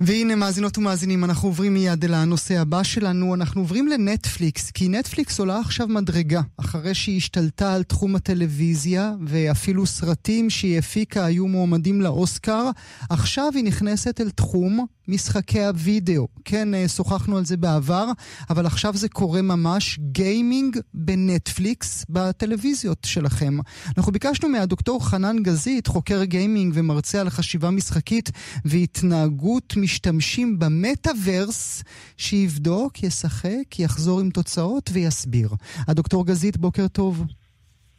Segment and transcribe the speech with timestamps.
[0.00, 5.38] והנה מאזינות ומאזינים, אנחנו עוברים מיד אל הנושא הבא שלנו, אנחנו עוברים לנטפליקס, כי נטפליקס
[5.38, 12.00] עולה עכשיו מדרגה, אחרי שהיא השתלטה על תחום הטלוויזיה, ואפילו סרטים שהיא הפיקה היו מועמדים
[12.00, 12.70] לאוסקר,
[13.10, 16.28] עכשיו היא נכנסת אל תחום משחקי הוידאו.
[16.44, 18.06] כן, אה, שוחחנו על זה בעבר,
[18.50, 23.58] אבל עכשיו זה קורה ממש גיימינג בנטפליקס בטלוויזיות שלכם.
[23.96, 28.30] אנחנו ביקשנו מהדוקטור חנן גזית, חוקר גיימינג ומרצה על חשיבה משחקית
[28.64, 31.84] והתנהגות משתמשים במטאוורס,
[32.16, 35.48] שיבדוק, ישחק, יחזור עם תוצאות ויסביר.
[35.88, 37.24] הדוקטור גזית, בוקר טוב.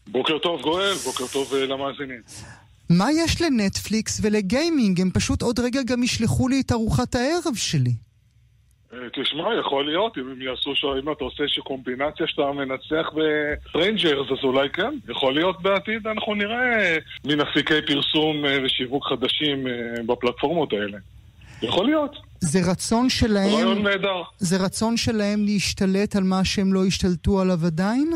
[0.07, 2.21] בוקר טוב גואל, בוקר טוב אה, למאזינים.
[2.89, 5.01] מה יש לנטפליקס ולגיימינג?
[5.01, 7.93] הם פשוט עוד רגע גם ישלחו לי את ארוחת הערב שלי.
[8.93, 10.85] אה, תשמע, יכול להיות, אם הם יעשו, ש...
[11.03, 14.93] אם אתה עושה איזושהי קומבינציה שאתה מנצח ב Strangers, אז אולי כן.
[15.09, 19.67] יכול להיות בעתיד, אנחנו נראה מין אפיקי פרסום אה, ושיווק חדשים
[20.05, 20.97] בפלטפורמות האלה.
[21.61, 22.15] יכול להיות.
[22.39, 23.53] זה רצון שלהם...
[23.53, 24.21] רעיון נהדר.
[24.37, 28.11] זה רצון שלהם להשתלט על מה שהם לא השתלטו עליו עדיין?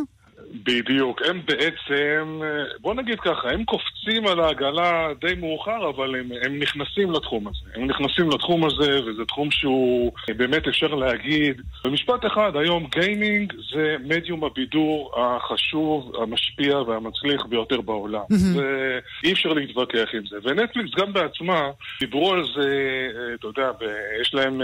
[0.63, 1.21] בדיוק.
[1.21, 2.41] הם בעצם,
[2.79, 7.69] בוא נגיד ככה, הם קופצים על העגלה די מאוחר, אבל הם, הם נכנסים לתחום הזה.
[7.75, 11.61] הם נכנסים לתחום הזה, וזה תחום שהוא באמת אפשר להגיד.
[11.85, 18.23] במשפט אחד, היום גיימינג זה מדיום הבידור החשוב, המשפיע והמצליח ביותר בעולם.
[18.55, 20.37] ואי אפשר להתווכח עם זה.
[20.43, 22.69] ונטפליקס גם בעצמה דיברו על זה,
[23.35, 23.71] אתה יודע,
[24.21, 24.61] יש להם...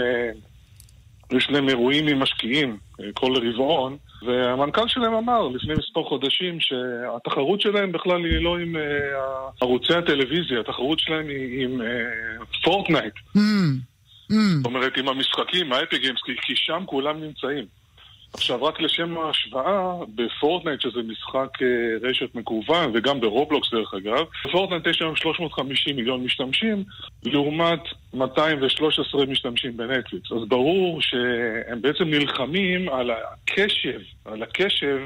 [1.32, 2.76] יש להם אירועים עם משקיעים
[3.14, 8.78] כל רבעון, והמנכ"ל שלהם אמר לפני מספר חודשים שהתחרות שלהם בכלל היא לא עם אה,
[9.60, 11.80] ערוצי הטלוויזיה, התחרות שלהם היא עם
[12.64, 13.14] פורטנייט.
[13.14, 14.34] אה, ממ, ממ.
[14.56, 17.64] זאת אומרת, עם המשחקים, ה Epic Games, כי שם כולם נמצאים.
[18.32, 24.86] עכשיו, רק לשם ההשוואה, בפורטנייט, שזה משחק אה, רשת מקוון, וגם ברובלוקס דרך אגב, בפורטנייט
[24.86, 26.84] יש היום 350 מיליון משתמשים,
[27.22, 27.80] לעומת
[28.14, 30.32] 213 משתמשים בנטפליקס.
[30.32, 34.98] אז ברור שהם בעצם נלחמים על הקשב, על הקשב,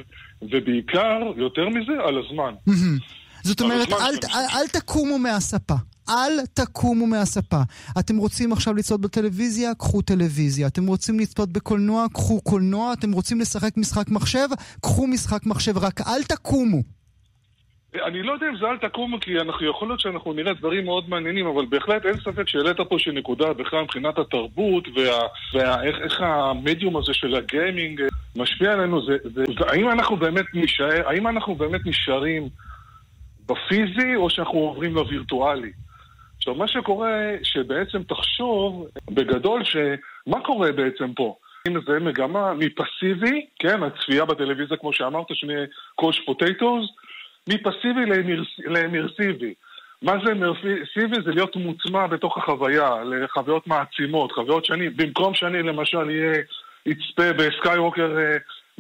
[0.43, 2.55] ובעיקר, יותר מזה, על הזמן.
[3.43, 3.97] זאת אומרת, אל,
[4.35, 5.75] אל, אל תקומו מהספה.
[6.11, 7.63] אל תקומו מהספה.
[7.99, 9.75] אתם רוצים עכשיו לצפות בטלוויזיה?
[9.75, 10.67] קחו טלוויזיה.
[10.67, 12.07] אתם רוצים לצפות בקולנוע?
[12.13, 12.93] קחו קולנוע.
[12.93, 14.49] אתם רוצים לשחק משחק מחשב?
[14.81, 15.79] קחו משחק מחשב.
[15.79, 16.83] רק אל תקומו.
[18.07, 21.09] אני לא יודע אם זה אל תקומו, כי אנחנו, יכול להיות שאנחנו נראה דברים מאוד
[21.09, 24.89] מעניינים, אבל בהחלט אין ספק שהעלית פה איזושהי נקודה בכלל מבחינת התרבות
[25.53, 28.01] ואיך המדיום הזה של הגיימינג
[28.37, 29.07] משפיע עלינו.
[29.07, 32.49] זה, זה, זה, האם אנחנו באמת נשאר, האם אנחנו באמת נשארים
[33.47, 35.73] בפיזי או שאנחנו עוברים לווירטואלי?
[36.41, 37.13] עכשיו, מה שקורה,
[37.43, 41.37] שבעצם תחשוב בגדול שמה קורה בעצם פה?
[41.69, 46.91] אם זה מגמה מפסיבי, כן, הצפייה בטלוויזיה, כמו שאמרת, שנהיה couch potatoes,
[47.49, 48.01] מפסיבי
[48.67, 49.55] לאמרסיבי.
[50.03, 51.23] מה זה אמרסיבי?
[51.25, 56.33] זה להיות מוטמע בתוך החוויה, לחוויות מעצימות, חוויות שאני, במקום שאני למשל אהיה,
[56.89, 58.17] אצפה בסקייווקר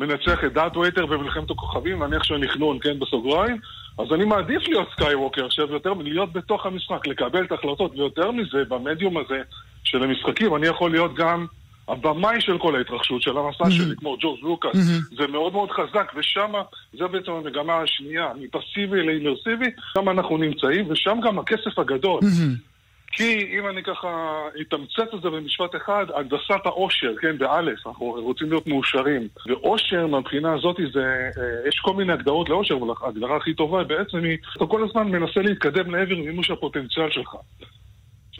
[0.00, 3.56] מנצח את דארת' ויידר במלחמת הכוכבים, נניח שאני חנון, כן, בסוגריים,
[3.98, 8.64] אז אני מעדיף להיות סקייווקר עכשיו יותר מלהיות בתוך המשחק, לקבל את ההחלטות, ויותר מזה,
[8.68, 9.42] במדיום הזה
[9.84, 11.46] של המשחקים, אני יכול להיות גם
[11.88, 13.70] הבמאי של כל ההתרחשות, של המסע ממ-הממ.
[13.70, 15.16] שלי, כמו ג'ורג' לוקאס, ממ-הממ.
[15.18, 16.52] זה מאוד מאוד חזק, ושם,
[16.98, 22.20] זה בעצם המגמה השנייה, מפסיבי לאימרסיבי, שם אנחנו נמצאים, ושם גם הכסף הגדול.
[22.20, 22.69] Mm-hmm.
[23.10, 28.50] כי אם אני ככה אתמצת את זה במשפט אחד, הנדסת העושר, כן, באלף, אנחנו רוצים
[28.50, 29.28] להיות מאושרים.
[29.46, 31.04] ועושר מהבחינה הזאת זה,
[31.38, 35.08] אה, יש כל מיני הגדרות לעושר, אבל ההגדרה הכי טובה בעצם היא, אתה כל הזמן
[35.08, 37.36] מנסה להתקדם לעבר מימוש הפוטנציאל שלך.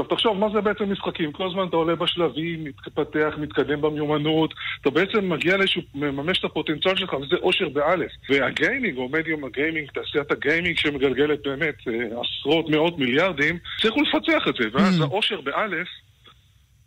[0.00, 1.32] עכשיו תחשוב, מה זה בעצם משחקים?
[1.32, 6.96] כל הזמן אתה עולה בשלבים, מתפתח, מתקדם במיומנות, אתה בעצם מגיע לאיזשהו, מממש את הפוטנציאל
[6.96, 8.10] שלך, וזה אושר באלף.
[8.30, 14.54] והגיימינג, או מדיום הגיימינג, תעשיית הגיימינג שמגלגלת באמת אה, עשרות, מאות מיליארדים, צריכו לפצח את
[14.60, 15.02] זה, ואז mm.
[15.02, 15.88] האושר באלף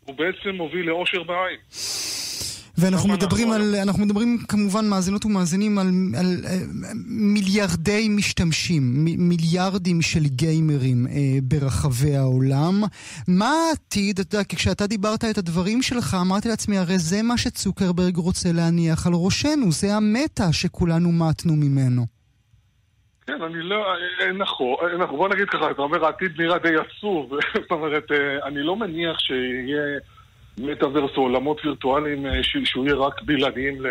[0.05, 1.57] הוא בעצם מוביל לאושר בעין.
[2.77, 6.57] ואנחנו מדברים על, אנחנו מדברים כמובן מאזינות ומאזינים על, על, על אה,
[7.05, 12.73] מיליארדי משתמשים, מ, מיליארדים של גיימרים אה, ברחבי העולם.
[13.27, 18.17] מה העתיד, אתה יודע, כשאתה דיברת את הדברים שלך, אמרתי לעצמי, הרי זה מה שצוקרברג
[18.17, 22.05] רוצה להניח על ראשנו, זה המטה שכולנו מתנו ממנו.
[23.27, 23.85] כן, אני לא,
[24.21, 27.31] אה, נכון, נכון, בוא נגיד ככה, אתה אומר העתיד נראה די עצוב,
[27.61, 28.11] זאת אומרת,
[28.45, 29.99] אני לא מניח שיהיה...
[30.57, 33.81] מטאוורס או עולמות וירטואליים אה, שהוא יהיה רק בלעדיים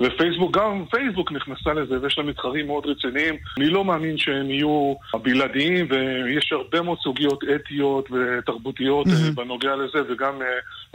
[0.00, 3.34] ופייסבוק, גם פייסבוק נכנסה לזה ויש לה מתחרים מאוד רציניים.
[3.58, 9.34] אני לא מאמין שהם יהיו הבלעדיים ויש הרבה מאוד סוגיות אתיות ותרבותיות mm-hmm.
[9.34, 10.42] בנוגע לזה וגם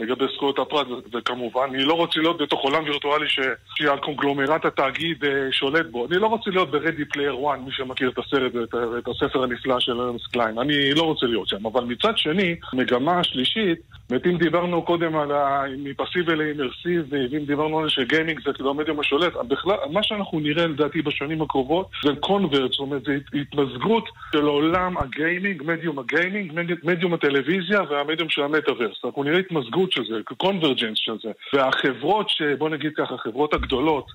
[0.00, 3.40] לגבי זכויות הפרט, וכמובן, אני לא רוצה להיות בתוך עולם וירטואלי ש...
[3.74, 6.06] שהקונגלומרט התאגיד אה, שולט בו.
[6.06, 9.42] אני לא רוצה להיות ב Ready Player One, מי שמכיר את הסרט ואת את הספר
[9.42, 10.58] הנפלא של ארנסט קליין.
[10.58, 11.66] אני לא רוצה להיות שם.
[11.66, 13.78] אבל מצד שני, מגמה השלישית,
[14.10, 15.64] באמת אם דיברנו קודם על ה...
[15.78, 20.66] מפסיבי ל immersive, ואם דיברנו על שגיימינג זה כאילו המדיום השולט, בכלל, מה שאנחנו נראה
[20.66, 26.52] לדעתי בשנים הקרובות זה convergence, זאת אומרת, זה התמזגות של עולם הגיימינג, מדיום הגיימינג,
[26.84, 29.04] מדיום הטלוויזיה והמדיום של המטאוורס.
[29.04, 31.30] אנחנו נראה התמזגות של זה, convergence של זה.
[31.52, 34.06] והחברות, בוא נגיד ככה, החברות הגדולות,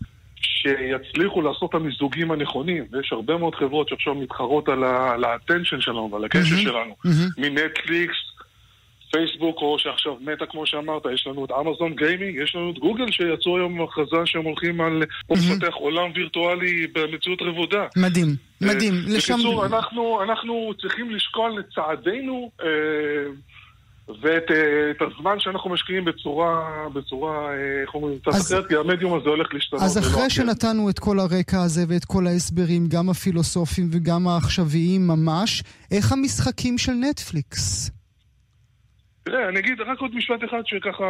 [0.42, 6.10] שיצליחו לעשות את המיזוגים הנכונים, ויש הרבה מאוד חברות שעכשיו מתחרות על ה attention שלנו
[6.12, 7.42] ועל הקשר ממ-הממ, שלנו, ממ-הממ.
[7.42, 8.16] מנטפליקס,
[9.12, 13.12] פייסבוק, או שעכשיו מטא, כמו שאמרת, יש לנו את אמזון גיימינג, יש לנו את גוגל
[13.12, 17.86] שיצאו היום הכרזה שהם הולכים על לפתח עולם וירטואלי במציאות רבודה.
[17.98, 18.94] מדהים, מדהים.
[19.18, 19.66] בקיצור,
[20.24, 22.52] אנחנו צריכים לשקול את צעדינו
[24.22, 29.30] ואת uh, הזמן שאנחנו משקיעים בצורה, בצורה, אה, איך אומרים, קצת אחרת, כי המדיום הזה
[29.30, 29.82] הולך להשתנות.
[29.82, 35.64] אז אחרי שנתנו את כל הרקע הזה ואת כל ההסברים, גם הפילוסופיים וגם העכשוויים ממש,
[35.92, 37.92] איך המשחקים של נטפליקס?
[39.32, 41.06] תראה, אני אגיד רק עוד משפט אחד שככה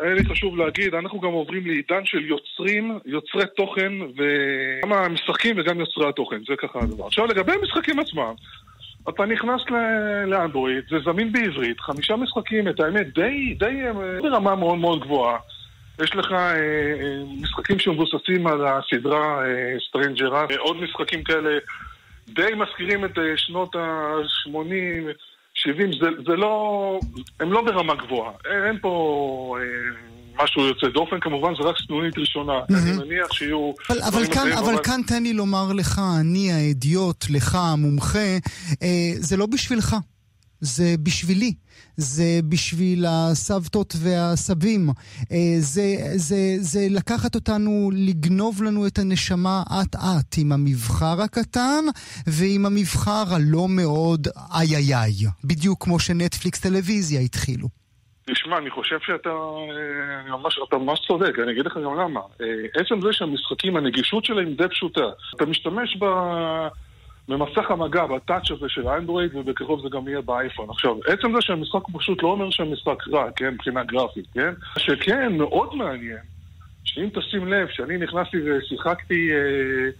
[0.00, 5.80] היה לי חשוב להגיד, אנחנו גם עוברים לעידן של יוצרים, יוצרי תוכן, וגם המשחקים וגם
[5.80, 7.06] יוצרי התוכן, זה ככה הדבר.
[7.06, 8.32] עכשיו לגבי המשחקים עצמם,
[9.08, 9.60] אתה נכנס
[10.26, 15.38] לאנדרואיד, זה זמין בעברית, חמישה משחקים, את האמת, די, די אה, ברמה מאוד מאוד גבוהה.
[16.02, 21.58] יש לך אה, אה, משחקים שמבוססים על הסדרה אה, Stranger, עוד משחקים כאלה
[22.28, 25.10] די מזכירים את אה, שנות ה-80,
[25.64, 26.98] 70, זה, זה לא...
[27.40, 28.32] הם לא ברמה גבוהה.
[28.44, 29.56] אין פה...
[29.60, 32.52] אה, משהו יוצא דופן, כמובן זה רק סנונית ראשונה.
[32.52, 32.74] Mm-hmm.
[32.74, 33.72] אני מניח שיהיו...
[33.90, 38.38] אבל, אבל, כאן, אבל, אבל כאן תן לי לומר לך, אני האדיוט, לך המומחה,
[38.82, 39.96] אה, זה לא בשבילך.
[40.64, 41.54] זה בשבילי,
[41.96, 44.88] זה בשביל הסבתות והסבים,
[45.32, 45.82] אה, זה,
[46.16, 51.84] זה, זה לקחת אותנו, לגנוב לנו את הנשמה אט-אט עם המבחר הקטן
[52.26, 57.68] ועם המבחר הלא מאוד איי איי איי, בדיוק כמו שנטפליקס טלוויזיה התחילו.
[58.26, 62.20] תשמע, אני חושב שאתה אה, ממש, אתה ממש צודק, אני אגיד לך גם למה.
[62.40, 62.46] אה,
[62.80, 65.08] עצם זה שהמשחקים, הנגישות שלהם די פשוטה.
[65.36, 66.04] אתה משתמש ב...
[67.28, 70.70] במסך המגע, בטאץ' הזה של האנדרואיד, ובקרוב זה גם יהיה באייפון.
[70.70, 74.52] עכשיו, עצם זה שהמשחק פשוט לא אומר שהמשחק רע, כן, מבחינה גרפית, כן?
[74.78, 76.18] שכן, מאוד מעניין,
[76.84, 79.30] שאם תשים לב, שאני נכנסתי ושיחקתי...
[79.32, 79.90] אה,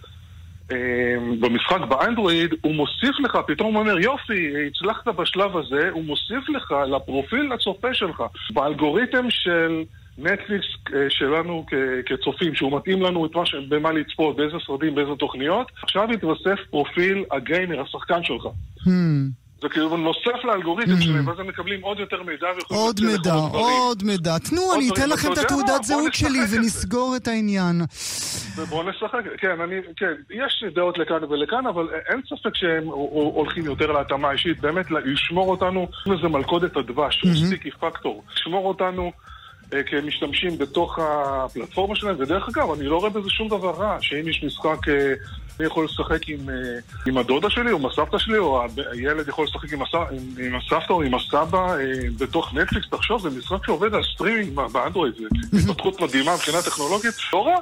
[0.72, 6.48] אמ, במשחק באנדרואיד, הוא מוסיף לך, פתאום הוא אומר, יופי, הצלחת בשלב הזה, הוא מוסיף
[6.48, 8.22] לך לפרופיל הצופה שלך.
[8.50, 9.82] באלגוריתם של
[10.18, 11.66] נטפליקס אה, שלנו
[12.06, 13.54] כצופים, שהוא מתאים לנו את מה ש...
[13.68, 18.44] במה לצפות, באיזה סרטים, באיזה תוכניות, עכשיו יתווסף פרופיל הגיימר, השחקן שלך.
[18.78, 18.90] Hmm.
[19.64, 21.02] זה כאילו נוסף לאלגוריתם mm.
[21.02, 24.38] שלהם, ואז הם מקבלים עוד יותר מידע עוד מידע, עוד מידע.
[24.38, 27.80] תנו, אני אתן לכם את התעודת זהות שלי ונסגור את העניין.
[28.56, 32.84] ובואו נשחק, כן, אני, כן, יש דעות לכאן ולכאן, אבל אין ספק שהם
[33.34, 35.88] הולכים יותר להתאמה אישית, באמת לשמור אותנו,
[36.22, 39.12] זה מלכודת הדבש, ה sticky factor, לשמור אותנו
[39.72, 44.28] אה, כמשתמשים בתוך הפלטפורמה שלהם, ודרך אגב, אני לא רואה בזה שום דבר רע, שאם
[44.28, 45.12] יש משחק, אה,
[45.60, 46.54] אני יכול לשחק עם, אה,
[47.06, 48.62] עם הדודה שלי או עם הסבתא שלי, או
[48.92, 51.76] הילד יכול לשחק עם, הסב, עם, עם הסבתא או עם הסבא
[52.18, 55.14] בתוך נטפליקס, תחשוב, זה משחק שעובד על סטרימינג באנדרואיד,
[55.52, 57.56] זה התפתחות מדהימה מבחינה טכנולוגית, לא רע.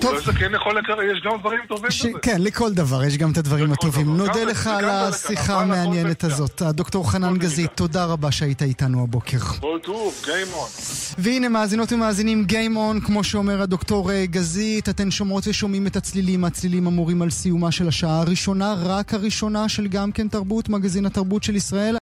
[0.00, 0.10] טוב.
[0.10, 2.06] אולי זה כן יכול לקרות, יש גם דברים טובים ש...
[2.06, 2.18] בזה.
[2.22, 4.16] כן, לכל דבר, יש גם את הדברים הטובים.
[4.16, 6.62] נודה לך על השיחה המעניינת הזאת.
[6.62, 9.38] הדוקטור חנן גזית, תודה רבה שהיית איתנו הבוקר.
[9.38, 11.14] כל טוב, Game On.
[11.18, 16.44] והנה, מאזינות ומאזינים, Game On, כמו שאומר הדוקטור אה, גזית, אתן שומעות ושומעים את הצלילים,
[16.44, 21.42] הצלילים אמורים על סיומה של השעה הראשונה, רק הראשונה של גם כן תרבות, מגזין התרבות
[21.42, 21.98] של ישראל.